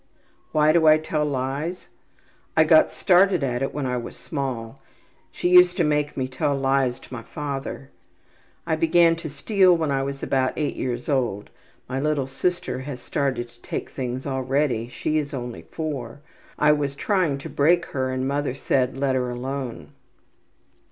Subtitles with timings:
[0.51, 1.85] ``Why do I tell lies?
[2.57, 4.81] I got started at it when I was small.
[5.31, 7.91] She used to make me tell lies to my father.
[8.65, 11.51] I began to steal when I was about 8 years old.
[11.87, 14.87] My little sister has started to take things already.
[14.89, 16.19] She is only 4.
[16.57, 19.89] I was trying to break her and mother said, `Let her alone.'